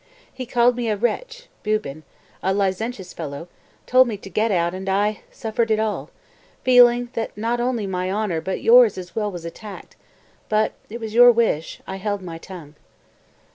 He 0.33 0.47
called 0.47 0.75
me 0.75 0.89
a 0.89 0.97
wretch 0.97 1.45
(Buben), 1.63 2.01
a 2.41 2.55
licentious 2.55 3.13
fellow, 3.13 3.47
told 3.85 4.07
me 4.07 4.17
to 4.17 4.31
get 4.31 4.49
out 4.49 4.73
and 4.73 4.89
I 4.89 5.19
suffered 5.29 5.69
it 5.69 5.79
all, 5.79 6.09
feeling 6.63 7.09
that 7.13 7.37
not 7.37 7.59
only 7.59 7.85
my 7.85 8.09
honor 8.09 8.41
but 8.41 8.63
yours 8.63 8.97
as 8.97 9.15
well 9.15 9.31
was 9.31 9.45
attacked; 9.45 9.95
but, 10.49 10.71
it 10.89 10.99
was 10.99 11.13
your 11.13 11.31
wish, 11.31 11.81
I 11.85 11.97
held 11.97 12.23
my 12.23 12.39
tongue." 12.39 12.73